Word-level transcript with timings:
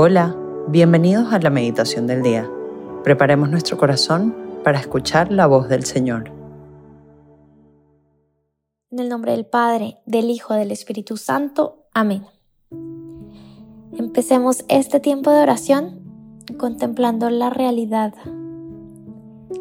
Hola, 0.00 0.36
bienvenidos 0.68 1.32
a 1.32 1.40
la 1.40 1.50
meditación 1.50 2.06
del 2.06 2.22
día. 2.22 2.48
Preparemos 3.02 3.50
nuestro 3.50 3.76
corazón 3.78 4.32
para 4.62 4.78
escuchar 4.78 5.32
la 5.32 5.48
voz 5.48 5.68
del 5.68 5.84
Señor. 5.84 6.30
En 8.92 9.00
el 9.00 9.08
nombre 9.08 9.32
del 9.32 9.44
Padre, 9.44 9.98
del 10.06 10.30
Hijo, 10.30 10.54
del 10.54 10.70
Espíritu 10.70 11.16
Santo. 11.16 11.88
Amén. 11.92 12.22
Empecemos 13.90 14.64
este 14.68 15.00
tiempo 15.00 15.32
de 15.32 15.42
oración 15.42 15.98
contemplando 16.58 17.28
la 17.28 17.50
realidad, 17.50 18.14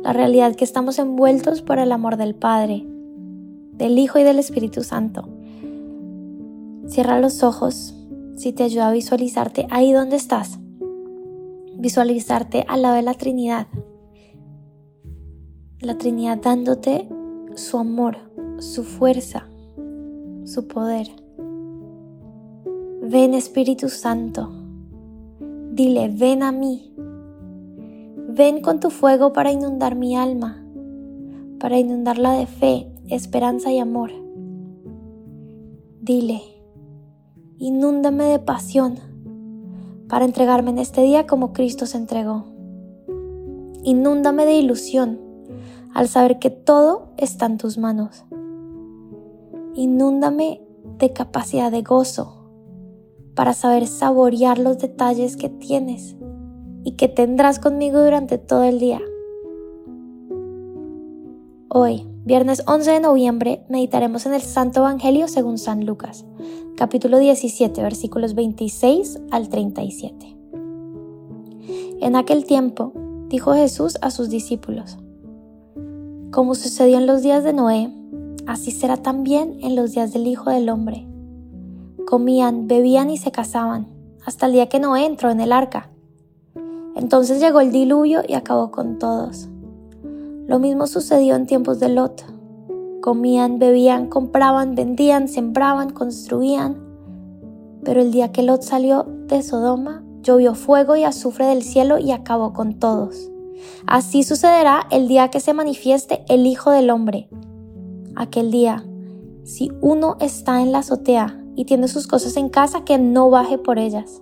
la 0.04 0.14
realidad 0.14 0.56
que 0.56 0.66
estamos 0.66 1.00
envueltos 1.00 1.64
por 1.64 1.80
el 1.80 1.92
amor 1.92 2.16
del 2.16 2.36
Padre, 2.36 2.86
del 3.72 3.98
Hijo 3.98 4.20
y 4.20 4.24
del 4.24 4.38
Espíritu 4.38 4.84
Santo. 4.84 5.28
Cierra 6.86 7.20
los 7.20 7.42
ojos 7.42 7.97
si 8.38 8.54
te 8.54 8.64
ayuda 8.64 8.90
a 8.90 8.94
visualizarte 8.94 9.68
ahí 9.72 9.92
donde 9.92 10.16
estás. 10.16 10.60
Visualizarte 11.78 12.66
al 12.68 12.84
lado 12.84 12.96
de 12.96 13.02
la 13.02 13.16
Trinidad. 13.16 13.68
La 15.82 15.98
Trinidad 15.98 16.38
dándote 16.42 17.10
su 17.56 17.78
amor, 17.80 18.18
su 18.60 18.84
fuerza, 18.84 19.50
su 20.46 20.68
poder. 20.68 21.08
Ven 23.02 23.34
Espíritu 23.34 23.90
Santo. 23.90 24.52
Dile, 25.72 26.10
ven 26.10 26.44
a 26.44 26.52
mí. 26.52 26.94
Ven 28.30 28.62
con 28.62 28.80
tu 28.80 28.92
fuego 28.92 29.34
para 29.34 29.52
inundar 29.52 29.96
mi 29.96 30.16
alma, 30.16 30.64
para 31.60 31.80
inundarla 31.80 32.34
de 32.34 32.46
fe, 32.46 32.92
esperanza 33.10 33.72
y 33.72 33.80
amor. 33.80 34.12
Dile, 36.02 36.57
inúndame 37.58 38.26
de 38.26 38.40
pasión 38.40 39.00
para 40.08 40.26
entregarme 40.26 40.70
en 40.70 40.80
este 40.80 41.02
día 41.02 41.28
como 41.28 41.54
Cristo 41.54 41.86
se 41.86 41.98
entregó. 41.98 42.46
Inúndame 43.84 44.46
de 44.46 44.54
ilusión 44.54 45.20
al 45.94 46.08
saber 46.08 46.40
que 46.40 46.50
todo 46.50 47.10
está 47.18 47.46
en 47.46 47.58
tus 47.58 47.78
manos. 47.78 48.26
Inúndame 49.74 50.62
de 50.98 51.14
capacidad 51.14 51.72
de 51.72 51.82
gozo 51.82 52.38
para 53.36 53.54
saber 53.54 53.88
saborear 53.88 54.58
los 54.58 54.80
detalles 54.80 55.38
que 55.38 55.50
tienes 55.50 56.16
y 56.84 56.94
que 56.94 57.08
tendrás 57.08 57.60
conmigo 57.60 58.02
durante 58.02 58.38
todo 58.38 58.64
el 58.64 58.80
día. 58.80 59.02
Hoy, 61.70 62.08
viernes 62.28 62.62
11 62.68 62.92
de 62.92 63.00
noviembre, 63.00 63.64
meditaremos 63.70 64.26
en 64.26 64.34
el 64.34 64.42
Santo 64.42 64.82
Evangelio 64.82 65.30
según 65.30 65.58
San 65.58 65.86
Lucas, 65.86 66.26
capítulo 66.76 67.20
17, 67.20 67.82
versículos 67.82 68.36
26 68.36 69.22
al 69.32 69.48
37. 69.48 70.38
En 72.02 72.18
aquel 72.18 72.44
tiempo, 72.44 72.92
dijo 73.30 73.54
Jesús 73.54 73.98
a 74.02 74.12
sus 74.12 74.28
discípulos, 74.30 74.98
Como 76.30 76.54
sucedió 76.54 76.98
en 76.98 77.08
los 77.08 77.22
días 77.22 77.46
de 77.46 77.54
Noé, 77.54 77.94
así 78.46 78.72
será 78.72 78.98
también 78.98 79.58
en 79.62 79.78
los 79.78 79.94
días 79.94 80.12
del 80.12 80.28
Hijo 80.28 80.50
del 80.50 80.68
Hombre. 80.68 81.08
Comían, 82.06 82.68
bebían 82.68 83.10
y 83.10 83.16
se 83.16 83.32
casaban, 83.32 83.88
hasta 84.26 84.48
el 84.48 84.52
día 84.52 84.68
que 84.68 84.82
Noé 84.82 85.06
entró 85.06 85.32
en 85.32 85.40
el 85.40 85.54
arca. 85.54 85.90
Entonces 86.94 87.40
llegó 87.40 87.62
el 87.62 87.72
diluvio 87.72 88.22
y 88.28 88.34
acabó 88.34 88.70
con 88.70 89.00
todos. 89.00 89.48
Lo 90.48 90.60
mismo 90.60 90.88
sucedió 90.88 91.36
en 91.36 91.46
tiempos 91.46 91.80
de 91.80 91.90
Lot 91.90 92.38
Comían, 93.08 93.58
bebían, 93.58 94.08
compraban, 94.08 94.76
vendían, 94.76 95.30
sembraban, 95.30 95.92
construían. 95.92 96.78
Pero 97.84 98.02
el 98.02 98.12
día 98.12 98.34
que 98.34 98.44
Lot 98.44 98.64
salió 98.64 99.06
de 99.28 99.44
Sodoma, 99.44 100.04
llovió 100.22 100.56
fuego 100.56 100.98
y 100.98 101.06
azufre 101.06 101.46
del 101.46 101.64
cielo 101.64 102.00
y 102.00 102.12
acabó 102.12 102.52
con 102.52 102.80
todos. 102.80 103.32
Así 103.86 104.24
sucederá 104.24 104.88
el 104.92 105.08
día 105.08 105.30
que 105.30 105.40
se 105.40 105.54
manifieste 105.54 106.26
el 106.28 106.46
Hijo 106.46 106.72
del 106.72 106.90
Hombre. 106.90 107.30
Aquel 108.18 108.52
día, 108.52 108.84
si 109.46 109.72
uno 109.80 110.18
está 110.20 110.62
en 110.62 110.74
la 110.74 110.80
azotea 110.80 111.42
y 111.56 111.64
tiene 111.64 111.88
sus 111.88 112.08
cosas 112.08 112.36
en 112.36 112.50
casa, 112.50 112.84
que 112.84 112.98
no 112.98 113.30
baje 113.30 113.58
por 113.58 113.80
ellas. 113.80 114.22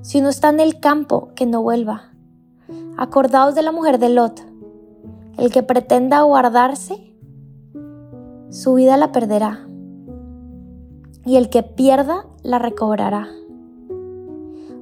Si 0.00 0.20
uno 0.20 0.30
está 0.30 0.48
en 0.48 0.60
el 0.60 0.80
campo, 0.80 1.32
que 1.34 1.44
no 1.44 1.60
vuelva. 1.60 2.12
Acordaos 2.96 3.54
de 3.54 3.62
la 3.62 3.72
mujer 3.72 3.98
de 3.98 4.08
Lot. 4.08 4.40
El 5.38 5.52
que 5.52 5.62
pretenda 5.62 6.22
guardarse 6.22 7.14
su 8.50 8.74
vida 8.74 8.96
la 8.96 9.12
perderá, 9.12 9.66
y 11.26 11.36
el 11.36 11.50
que 11.50 11.62
pierda 11.62 12.26
la 12.42 12.58
recobrará. 12.58 13.28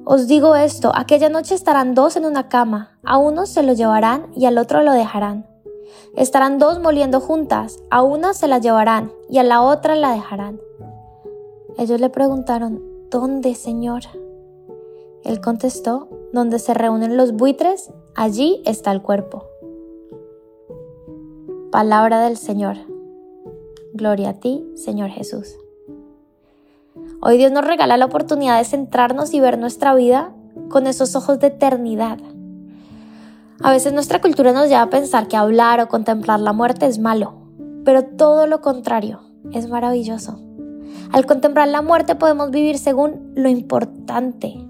Os 0.05 0.27
digo 0.27 0.55
esto, 0.55 0.91
aquella 0.95 1.29
noche 1.29 1.55
estarán 1.55 1.93
dos 1.93 2.15
en 2.15 2.25
una 2.25 2.47
cama, 2.47 2.97
a 3.03 3.17
uno 3.17 3.47
se 3.47 3.63
lo 3.63 3.73
llevarán 3.73 4.27
y 4.35 4.45
al 4.45 4.57
otro 4.57 4.81
lo 4.81 4.93
dejarán. 4.93 5.45
Estarán 6.15 6.57
dos 6.57 6.79
moliendo 6.79 7.19
juntas, 7.19 7.79
a 7.89 8.01
una 8.01 8.33
se 8.33 8.47
la 8.47 8.59
llevarán 8.59 9.11
y 9.29 9.39
a 9.39 9.43
la 9.43 9.61
otra 9.61 9.95
la 9.95 10.13
dejarán. 10.13 10.61
Ellos 11.77 11.99
le 11.99 12.09
preguntaron, 12.09 12.81
¿dónde, 13.09 13.55
Señor? 13.55 14.03
Él 15.25 15.41
contestó, 15.41 16.07
donde 16.31 16.59
se 16.59 16.73
reúnen 16.73 17.17
los 17.17 17.33
buitres, 17.33 17.91
allí 18.15 18.61
está 18.65 18.91
el 18.91 19.01
cuerpo. 19.01 19.43
Palabra 21.75 22.21
del 22.21 22.37
Señor. 22.37 22.77
Gloria 23.93 24.29
a 24.29 24.33
ti, 24.35 24.65
Señor 24.75 25.09
Jesús. 25.09 25.57
Hoy 27.21 27.37
Dios 27.37 27.51
nos 27.51 27.67
regala 27.67 27.97
la 27.97 28.05
oportunidad 28.05 28.57
de 28.57 28.63
centrarnos 28.63 29.33
y 29.33 29.41
ver 29.41 29.59
nuestra 29.59 29.93
vida 29.93 30.33
con 30.69 30.87
esos 30.87 31.17
ojos 31.17 31.41
de 31.41 31.47
eternidad. 31.47 32.17
A 33.61 33.71
veces 33.71 33.91
nuestra 33.91 34.21
cultura 34.21 34.53
nos 34.53 34.69
lleva 34.69 34.83
a 34.83 34.89
pensar 34.89 35.27
que 35.27 35.35
hablar 35.35 35.81
o 35.81 35.89
contemplar 35.89 36.39
la 36.39 36.53
muerte 36.53 36.85
es 36.85 36.97
malo, 36.97 37.33
pero 37.83 38.05
todo 38.05 38.47
lo 38.47 38.61
contrario, 38.61 39.19
es 39.51 39.67
maravilloso. 39.67 40.39
Al 41.11 41.25
contemplar 41.25 41.67
la 41.67 41.81
muerte 41.81 42.15
podemos 42.15 42.51
vivir 42.51 42.77
según 42.77 43.33
lo 43.35 43.49
importante, 43.49 44.65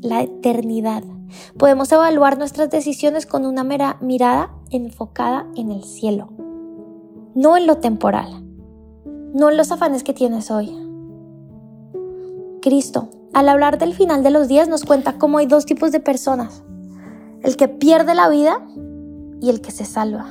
la 0.00 0.22
eternidad. 0.22 1.02
Podemos 1.56 1.90
evaluar 1.92 2.38
nuestras 2.38 2.70
decisiones 2.70 3.26
con 3.26 3.46
una 3.46 3.64
mera 3.64 3.98
mirada 4.00 4.50
enfocada 4.70 5.46
en 5.56 5.70
el 5.70 5.84
cielo 5.84 6.30
no 7.38 7.56
en 7.56 7.68
lo 7.68 7.76
temporal, 7.76 8.42
no 9.32 9.48
en 9.48 9.56
los 9.56 9.70
afanes 9.70 10.02
que 10.02 10.12
tienes 10.12 10.50
hoy. 10.50 10.76
Cristo, 12.60 13.10
al 13.32 13.48
hablar 13.48 13.78
del 13.78 13.94
final 13.94 14.24
de 14.24 14.32
los 14.32 14.48
días, 14.48 14.68
nos 14.68 14.84
cuenta 14.84 15.18
cómo 15.18 15.38
hay 15.38 15.46
dos 15.46 15.64
tipos 15.64 15.92
de 15.92 16.00
personas, 16.00 16.64
el 17.42 17.56
que 17.56 17.68
pierde 17.68 18.16
la 18.16 18.28
vida 18.28 18.66
y 19.40 19.50
el 19.50 19.60
que 19.60 19.70
se 19.70 19.84
salva. 19.84 20.26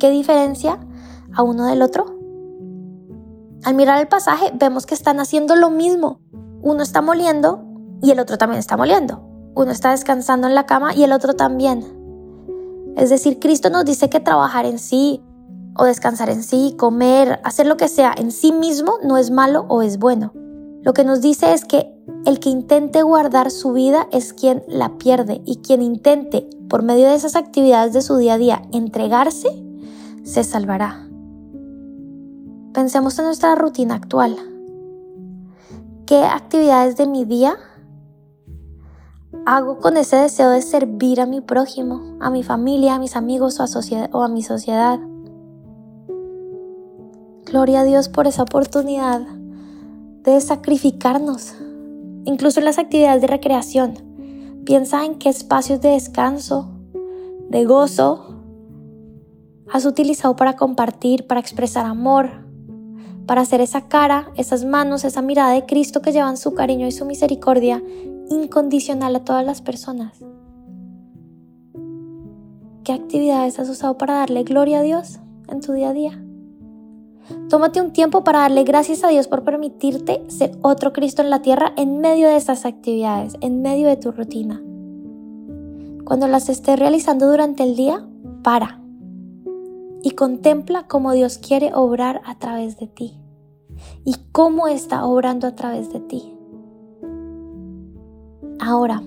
¿Qué 0.00 0.10
diferencia 0.10 0.80
a 1.32 1.44
uno 1.44 1.66
del 1.66 1.82
otro? 1.82 2.06
Al 3.62 3.74
mirar 3.74 4.00
el 4.00 4.08
pasaje 4.08 4.50
vemos 4.54 4.86
que 4.86 4.94
están 4.94 5.20
haciendo 5.20 5.54
lo 5.54 5.70
mismo. 5.70 6.20
Uno 6.62 6.82
está 6.82 7.00
moliendo 7.00 7.64
y 8.02 8.10
el 8.10 8.18
otro 8.18 8.38
también 8.38 8.58
está 8.58 8.76
moliendo. 8.76 9.33
Uno 9.54 9.70
está 9.70 9.92
descansando 9.92 10.48
en 10.48 10.54
la 10.54 10.66
cama 10.66 10.94
y 10.94 11.04
el 11.04 11.12
otro 11.12 11.34
también. 11.34 11.84
Es 12.96 13.10
decir, 13.10 13.38
Cristo 13.38 13.70
nos 13.70 13.84
dice 13.84 14.08
que 14.08 14.20
trabajar 14.20 14.66
en 14.66 14.78
sí, 14.78 15.22
o 15.76 15.84
descansar 15.84 16.30
en 16.30 16.42
sí, 16.42 16.74
comer, 16.78 17.40
hacer 17.44 17.66
lo 17.66 17.76
que 17.76 17.88
sea 17.88 18.14
en 18.16 18.30
sí 18.30 18.52
mismo 18.52 18.94
no 19.02 19.16
es 19.16 19.30
malo 19.30 19.66
o 19.68 19.82
es 19.82 19.98
bueno. 19.98 20.32
Lo 20.82 20.92
que 20.92 21.04
nos 21.04 21.20
dice 21.20 21.52
es 21.52 21.64
que 21.64 21.92
el 22.26 22.40
que 22.40 22.50
intente 22.50 23.02
guardar 23.02 23.50
su 23.50 23.72
vida 23.72 24.06
es 24.12 24.32
quien 24.32 24.62
la 24.68 24.98
pierde 24.98 25.40
y 25.44 25.56
quien 25.56 25.82
intente, 25.82 26.48
por 26.68 26.82
medio 26.82 27.08
de 27.08 27.14
esas 27.14 27.36
actividades 27.36 27.92
de 27.92 28.02
su 28.02 28.16
día 28.16 28.34
a 28.34 28.38
día, 28.38 28.62
entregarse, 28.72 29.48
se 30.24 30.44
salvará. 30.44 31.08
Pensemos 32.72 33.18
en 33.18 33.26
nuestra 33.26 33.54
rutina 33.54 33.94
actual. 33.94 34.36
¿Qué 36.06 36.22
actividades 36.24 36.96
de 36.96 37.06
mi 37.06 37.24
día 37.24 37.56
hago 39.46 39.78
con 39.78 39.96
ese 39.96 40.16
deseo 40.16 40.50
de 40.50 40.62
servir 40.62 41.20
a 41.20 41.26
mi 41.26 41.40
prójimo, 41.40 42.16
a 42.20 42.30
mi 42.30 42.42
familia, 42.42 42.94
a 42.94 42.98
mis 42.98 43.16
amigos 43.16 43.60
o 43.60 44.22
a, 44.22 44.28
mi 44.28 44.42
sociedad? 44.42 44.98
Gloria 47.44 47.80
a 47.80 47.84
Dios 47.84 48.08
por 48.08 48.26
esa 48.26 48.42
oportunidad 48.42 49.20
de 50.22 50.40
sacrificarnos, 50.40 51.54
incluso 52.24 52.60
en 52.60 52.64
las 52.64 52.78
actividades 52.78 53.20
de 53.20 53.26
recreación. 53.26 53.94
Piensa 54.64 55.04
en 55.04 55.16
qué 55.16 55.28
espacios 55.28 55.80
de 55.82 55.90
descanso, 55.90 56.70
de 57.50 57.66
gozo, 57.66 58.30
has 59.70 59.84
utilizado 59.84 60.36
para 60.36 60.56
compartir, 60.56 61.26
para 61.26 61.40
expresar 61.40 61.84
amor, 61.84 62.30
para 63.26 63.42
hacer 63.42 63.60
esa 63.60 63.88
cara, 63.88 64.30
esas 64.36 64.64
manos, 64.64 65.04
esa 65.04 65.20
mirada 65.20 65.52
de 65.52 65.66
Cristo 65.66 66.00
que 66.00 66.12
llevan 66.12 66.38
su 66.38 66.54
cariño 66.54 66.86
y 66.86 66.92
su 66.92 67.04
misericordia 67.04 67.82
incondicional 68.30 69.16
a 69.16 69.24
todas 69.24 69.44
las 69.44 69.60
personas. 69.60 70.18
¿Qué 72.84 72.92
actividades 72.92 73.58
has 73.58 73.68
usado 73.68 73.96
para 73.96 74.14
darle 74.14 74.42
gloria 74.42 74.80
a 74.80 74.82
Dios 74.82 75.18
en 75.48 75.60
tu 75.60 75.72
día 75.72 75.90
a 75.90 75.92
día? 75.94 76.20
Tómate 77.48 77.80
un 77.80 77.92
tiempo 77.92 78.22
para 78.22 78.40
darle 78.40 78.64
gracias 78.64 79.02
a 79.04 79.08
Dios 79.08 79.28
por 79.28 79.44
permitirte 79.44 80.22
ser 80.28 80.58
otro 80.60 80.92
Cristo 80.92 81.22
en 81.22 81.30
la 81.30 81.40
tierra 81.40 81.72
en 81.76 82.00
medio 82.00 82.28
de 82.28 82.36
estas 82.36 82.66
actividades, 82.66 83.36
en 83.40 83.62
medio 83.62 83.88
de 83.88 83.96
tu 83.96 84.12
rutina. 84.12 84.60
Cuando 86.04 86.28
las 86.28 86.50
estés 86.50 86.78
realizando 86.78 87.30
durante 87.30 87.62
el 87.62 87.76
día, 87.76 88.06
para 88.42 88.80
y 90.02 90.10
contempla 90.10 90.86
cómo 90.86 91.12
Dios 91.12 91.38
quiere 91.38 91.72
obrar 91.74 92.20
a 92.26 92.38
través 92.38 92.76
de 92.76 92.86
ti 92.86 93.18
y 94.04 94.16
cómo 94.32 94.68
está 94.68 95.06
obrando 95.06 95.46
a 95.46 95.54
través 95.54 95.90
de 95.90 96.00
ti. 96.00 96.33
Ahora, 98.66 99.02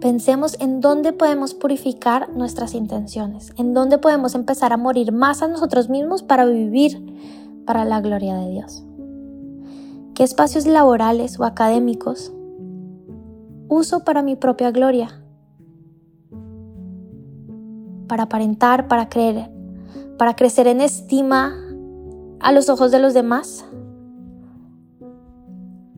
pensemos 0.00 0.56
en 0.60 0.80
dónde 0.80 1.12
podemos 1.12 1.54
purificar 1.54 2.28
nuestras 2.28 2.72
intenciones, 2.72 3.52
en 3.56 3.74
dónde 3.74 3.98
podemos 3.98 4.36
empezar 4.36 4.72
a 4.72 4.76
morir 4.76 5.10
más 5.10 5.42
a 5.42 5.48
nosotros 5.48 5.88
mismos 5.88 6.22
para 6.22 6.44
vivir 6.44 7.02
para 7.66 7.84
la 7.84 8.00
gloria 8.00 8.36
de 8.36 8.50
Dios. 8.50 8.84
¿Qué 10.14 10.22
espacios 10.22 10.66
laborales 10.68 11.40
o 11.40 11.44
académicos 11.44 12.32
uso 13.68 14.04
para 14.04 14.22
mi 14.22 14.36
propia 14.36 14.70
gloria? 14.70 15.20
Para 18.06 18.22
aparentar, 18.22 18.86
para 18.86 19.08
creer, 19.08 19.50
para 20.16 20.36
crecer 20.36 20.68
en 20.68 20.80
estima 20.80 21.56
a 22.38 22.52
los 22.52 22.68
ojos 22.68 22.92
de 22.92 23.00
los 23.00 23.14
demás. 23.14 23.64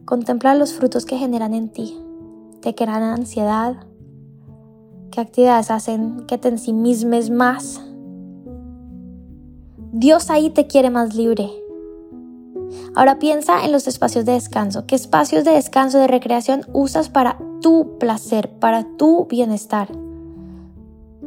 Contempla 0.06 0.54
los 0.54 0.72
frutos 0.72 1.04
que 1.04 1.18
generan 1.18 1.52
en 1.52 1.68
ti. 1.68 2.00
Te 2.64 2.74
crean 2.74 3.02
ansiedad. 3.02 3.76
¿Qué 5.10 5.20
actividades 5.20 5.70
hacen 5.70 6.24
que 6.26 6.38
te 6.38 6.48
ensimismes 6.48 7.28
más? 7.28 7.82
Dios 9.92 10.30
ahí 10.30 10.48
te 10.48 10.66
quiere 10.66 10.88
más 10.88 11.14
libre. 11.14 11.50
Ahora 12.94 13.18
piensa 13.18 13.66
en 13.66 13.72
los 13.72 13.86
espacios 13.86 14.24
de 14.24 14.32
descanso. 14.32 14.86
¿Qué 14.86 14.94
espacios 14.94 15.44
de 15.44 15.50
descanso, 15.50 15.98
de 15.98 16.06
recreación 16.06 16.62
usas 16.72 17.10
para 17.10 17.36
tu 17.60 17.98
placer, 17.98 18.50
para 18.58 18.84
tu 18.96 19.26
bienestar? 19.26 19.92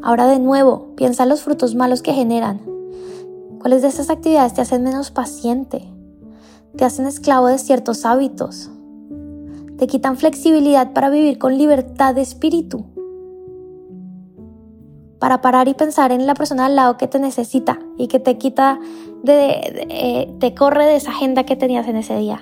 Ahora 0.01 0.25
de 0.25 0.39
nuevo, 0.39 0.95
piensa 0.95 1.21
en 1.21 1.29
los 1.29 1.43
frutos 1.43 1.75
malos 1.75 2.01
que 2.01 2.13
generan. 2.13 2.61
¿Cuáles 3.59 3.83
de 3.83 3.89
esas 3.89 4.09
actividades 4.09 4.55
te 4.55 4.61
hacen 4.61 4.81
menos 4.81 5.11
paciente? 5.11 5.87
¿Te 6.75 6.83
hacen 6.83 7.05
esclavo 7.05 7.45
de 7.45 7.59
ciertos 7.59 8.05
hábitos? 8.05 8.71
¿Te 9.77 9.85
quitan 9.85 10.17
flexibilidad 10.17 10.93
para 10.93 11.09
vivir 11.09 11.37
con 11.37 11.57
libertad 11.57 12.15
de 12.15 12.21
espíritu? 12.21 12.85
Para 15.19 15.41
parar 15.41 15.67
y 15.67 15.75
pensar 15.75 16.11
en 16.11 16.25
la 16.25 16.33
persona 16.33 16.65
al 16.65 16.75
lado 16.75 16.97
que 16.97 17.07
te 17.07 17.19
necesita 17.19 17.77
y 17.95 18.07
que 18.07 18.19
te 18.19 18.37
quita, 18.39 18.79
de, 19.23 19.85
eh, 19.89 20.35
te 20.39 20.55
corre 20.55 20.85
de 20.85 20.95
esa 20.95 21.11
agenda 21.11 21.43
que 21.43 21.55
tenías 21.55 21.87
en 21.87 21.95
ese 21.95 22.17
día. 22.17 22.41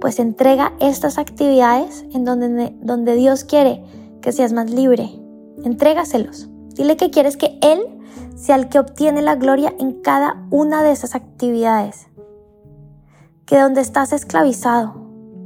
Pues 0.00 0.18
entrega 0.18 0.72
estas 0.80 1.16
actividades 1.18 2.04
en 2.12 2.24
donde, 2.24 2.74
donde 2.80 3.14
Dios 3.14 3.44
quiere 3.44 3.84
que 4.20 4.32
seas 4.32 4.52
más 4.52 4.70
libre. 4.70 5.10
Entrégaselos. 5.64 6.48
Dile 6.74 6.96
que 6.96 7.10
quieres 7.10 7.36
que 7.36 7.58
Él 7.62 7.80
sea 8.34 8.56
el 8.56 8.68
que 8.68 8.78
obtiene 8.78 9.22
la 9.22 9.36
gloria 9.36 9.74
en 9.78 10.00
cada 10.00 10.44
una 10.50 10.82
de 10.82 10.90
esas 10.90 11.14
actividades. 11.14 12.08
Que 13.44 13.58
donde 13.58 13.80
estás 13.80 14.12
esclavizado, 14.12 14.99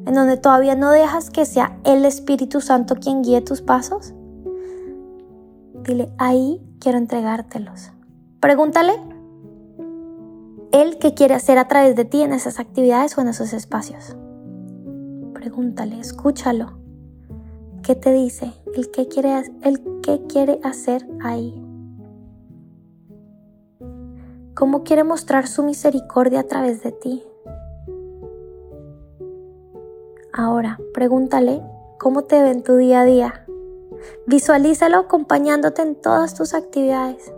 en 0.07 0.15
donde 0.15 0.37
todavía 0.37 0.75
no 0.75 0.91
dejas 0.91 1.31
que 1.31 1.45
sea 1.45 1.79
el 1.85 2.05
Espíritu 2.05 2.61
Santo 2.61 2.97
quien 2.97 3.23
guíe 3.23 3.41
tus 3.41 3.63
pasos, 3.63 4.15
dile, 5.83 6.13
ahí 6.19 6.61
quiero 6.81 6.99
entregártelos. 6.99 7.93
Pregúntale, 8.41 8.93
Él 10.73 10.99
qué 10.99 11.15
quiere 11.15 11.35
hacer 11.35 11.59
a 11.59 11.69
través 11.69 11.97
de 11.97 12.05
ti 12.05 12.23
en 12.23 12.33
esas 12.33 12.61
actividades 12.61 13.17
o 13.17 13.21
en 13.21 13.29
esos 13.29 13.53
espacios. 13.53 14.17
Pregúntale, 15.33 15.99
escúchalo. 16.01 16.79
¿Qué 17.83 17.95
te 17.95 18.13
dice? 18.13 18.53
¿El 18.75 18.91
qué 18.91 19.09
quiere, 19.09 19.43
el 19.63 20.01
qué 20.03 20.23
quiere 20.27 20.59
hacer 20.63 21.07
ahí? 21.23 21.65
cómo 24.55 24.85
quiere 24.85 25.05
mostrar 25.05 25.49
su 25.49 25.63
misericordia 25.63 26.41
a 26.41 26.45
través 26.45 26.83
de 26.83 26.93
ti. 26.93 27.23
Ahora, 30.37 30.81
pregúntale 30.93 31.63
cómo 31.97 32.23
te 32.23 32.43
ve 32.43 32.51
en 32.51 32.65
tu 32.65 32.75
día 32.75 33.03
a 33.03 33.05
día. 33.05 33.47
Visualízalo 34.27 34.99
acompañándote 34.99 35.83
en 35.83 35.95
todas 35.95 36.35
tus 36.35 36.55
actividades. 36.55 37.33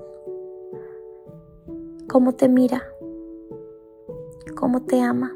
Cómo 2.09 2.33
te 2.33 2.49
mira. 2.49 2.83
Cómo 4.55 4.81
te 4.81 5.03
ama. 5.03 5.35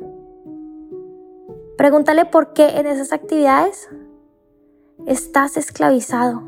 Pregúntale 1.77 2.25
por 2.25 2.55
qué 2.55 2.79
en 2.79 2.87
esas 2.87 3.13
actividades 3.13 3.91
estás 5.05 5.59
esclavizado. 5.59 6.43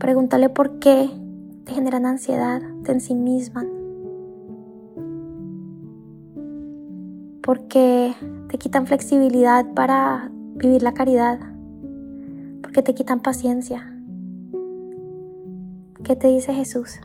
Pregúntale 0.00 0.48
por 0.48 0.80
qué 0.80 1.08
te 1.64 1.72
generan 1.72 2.04
ansiedad, 2.04 2.60
te 2.82 2.90
ensimisman, 2.90 3.68
porque 7.44 8.14
te 8.48 8.58
quitan 8.58 8.86
flexibilidad 8.86 9.66
para 9.74 10.30
vivir 10.54 10.82
la 10.82 10.94
caridad, 10.94 11.38
porque 12.62 12.82
te 12.82 12.94
quitan 12.94 13.20
paciencia. 13.20 13.92
¿Qué 16.02 16.16
te 16.16 16.28
dice 16.28 16.54
Jesús? 16.54 17.00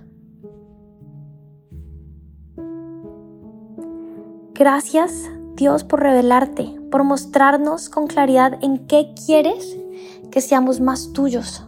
Gracias 4.53 5.29
Dios 5.55 5.83
por 5.83 6.01
revelarte, 6.01 6.79
por 6.89 7.03
mostrarnos 7.03 7.89
con 7.89 8.07
claridad 8.07 8.57
en 8.61 8.87
qué 8.87 9.13
quieres 9.25 9.77
que 10.31 10.41
seamos 10.41 10.79
más 10.79 11.11
tuyos 11.13 11.65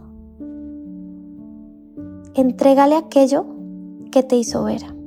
entrégale 2.33 2.95
aquello 2.95 3.45
que 4.11 4.23
te 4.23 4.35
hizo 4.35 4.63
ver. 4.63 5.00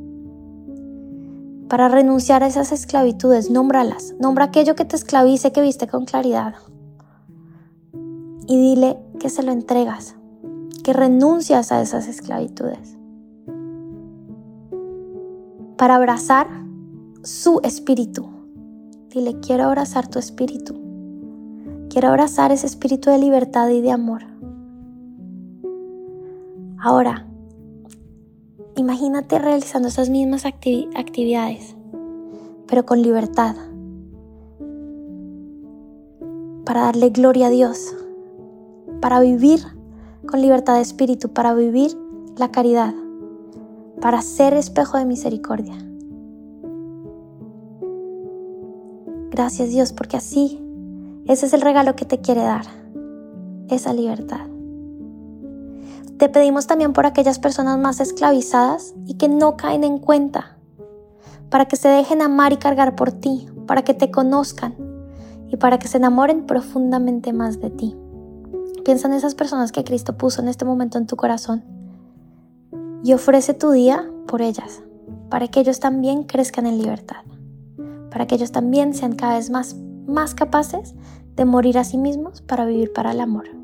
Para 1.74 1.88
renunciar 1.88 2.44
a 2.44 2.46
esas 2.46 2.70
esclavitudes, 2.70 3.50
nómbralas. 3.50 4.14
Nombra 4.20 4.44
aquello 4.44 4.76
que 4.76 4.84
te 4.84 4.94
esclavice 4.94 5.50
que 5.50 5.60
viste 5.60 5.88
con 5.88 6.04
claridad. 6.04 6.54
Y 8.46 8.56
dile 8.56 8.96
que 9.18 9.28
se 9.28 9.42
lo 9.42 9.50
entregas, 9.50 10.14
que 10.84 10.92
renuncias 10.92 11.72
a 11.72 11.82
esas 11.82 12.06
esclavitudes. 12.06 12.96
Para 15.76 15.96
abrazar 15.96 16.46
su 17.24 17.58
espíritu. 17.64 18.24
Dile, 19.08 19.40
quiero 19.40 19.64
abrazar 19.64 20.06
tu 20.06 20.20
espíritu. 20.20 20.76
Quiero 21.90 22.06
abrazar 22.06 22.52
ese 22.52 22.68
espíritu 22.68 23.10
de 23.10 23.18
libertad 23.18 23.68
y 23.70 23.80
de 23.80 23.90
amor. 23.90 24.22
Ahora, 26.78 27.26
imagínate 28.76 29.38
realizando 29.38 29.88
esas 29.88 30.10
mismas 30.10 30.44
actividades, 30.46 31.76
pero 32.66 32.84
con 32.84 33.02
libertad, 33.02 33.56
para 36.64 36.82
darle 36.82 37.10
gloria 37.10 37.48
a 37.48 37.50
Dios, 37.50 37.94
para 39.00 39.20
vivir 39.20 39.60
con 40.26 40.40
libertad 40.40 40.76
de 40.76 40.82
espíritu, 40.82 41.28
para 41.28 41.54
vivir 41.54 41.96
la 42.36 42.50
caridad, 42.50 42.94
para 44.00 44.22
ser 44.22 44.54
espejo 44.54 44.98
de 44.98 45.04
misericordia. 45.04 45.76
Gracias 49.30 49.70
Dios, 49.70 49.92
porque 49.92 50.16
así, 50.16 50.60
ese 51.26 51.46
es 51.46 51.52
el 51.52 51.60
regalo 51.60 51.96
que 51.96 52.04
te 52.04 52.18
quiere 52.18 52.42
dar, 52.42 52.66
esa 53.68 53.92
libertad. 53.92 54.53
Te 56.24 56.30
pedimos 56.30 56.66
también 56.66 56.94
por 56.94 57.04
aquellas 57.04 57.38
personas 57.38 57.78
más 57.78 58.00
esclavizadas 58.00 58.94
y 59.04 59.18
que 59.18 59.28
no 59.28 59.58
caen 59.58 59.84
en 59.84 59.98
cuenta, 59.98 60.56
para 61.50 61.66
que 61.66 61.76
se 61.76 61.88
dejen 61.88 62.22
amar 62.22 62.50
y 62.54 62.56
cargar 62.56 62.96
por 62.96 63.12
ti, 63.12 63.46
para 63.66 63.82
que 63.82 63.92
te 63.92 64.10
conozcan 64.10 64.74
y 65.48 65.58
para 65.58 65.78
que 65.78 65.86
se 65.86 65.98
enamoren 65.98 66.46
profundamente 66.46 67.34
más 67.34 67.60
de 67.60 67.68
ti. 67.68 67.94
Piensa 68.86 69.06
en 69.06 69.12
esas 69.12 69.34
personas 69.34 69.70
que 69.70 69.84
Cristo 69.84 70.16
puso 70.16 70.40
en 70.40 70.48
este 70.48 70.64
momento 70.64 70.96
en 70.96 71.06
tu 71.06 71.14
corazón 71.16 71.62
y 73.02 73.12
ofrece 73.12 73.52
tu 73.52 73.72
día 73.72 74.10
por 74.26 74.40
ellas, 74.40 74.82
para 75.28 75.48
que 75.48 75.60
ellos 75.60 75.78
también 75.78 76.22
crezcan 76.22 76.64
en 76.64 76.78
libertad, 76.78 77.22
para 78.10 78.26
que 78.26 78.36
ellos 78.36 78.50
también 78.50 78.94
sean 78.94 79.14
cada 79.14 79.34
vez 79.34 79.50
más, 79.50 79.76
más 80.06 80.34
capaces 80.34 80.94
de 81.36 81.44
morir 81.44 81.76
a 81.76 81.84
sí 81.84 81.98
mismos 81.98 82.40
para 82.40 82.64
vivir 82.64 82.94
para 82.94 83.10
el 83.10 83.20
amor. 83.20 83.63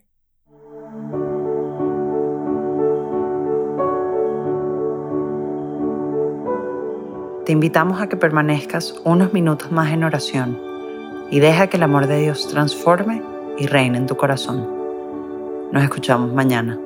Te 7.45 7.51
invitamos 7.51 7.99
a 7.99 8.07
que 8.07 8.17
permanezcas 8.17 8.93
unos 9.03 9.33
minutos 9.33 9.71
más 9.71 9.91
en 9.91 10.03
oración 10.03 10.59
y 11.31 11.39
deja 11.39 11.67
que 11.67 11.77
el 11.77 11.83
amor 11.83 12.05
de 12.05 12.19
Dios 12.19 12.47
transforme 12.47 13.23
y 13.57 13.65
reine 13.65 13.97
en 13.97 14.05
tu 14.05 14.15
corazón. 14.15 14.67
Nos 15.71 15.83
escuchamos 15.83 16.31
mañana. 16.33 16.77